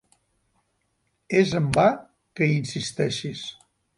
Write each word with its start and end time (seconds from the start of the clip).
És 1.41 1.51
en 1.59 1.67
va 1.77 1.85
que 2.39 2.47
hi 2.49 2.57
insisteixis. 2.65 3.47